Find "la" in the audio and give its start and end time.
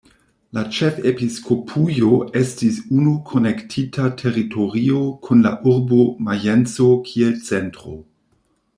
0.57-0.61, 5.49-5.55